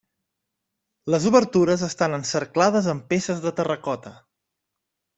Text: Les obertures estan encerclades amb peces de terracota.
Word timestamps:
Les 1.15 1.27
obertures 1.33 1.85
estan 1.89 2.17
encerclades 2.19 2.91
amb 2.97 3.09
peces 3.15 3.47
de 3.47 3.55
terracota. 3.63 4.19